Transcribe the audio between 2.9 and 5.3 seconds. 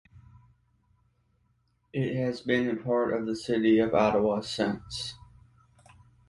of the City of Ottawa since.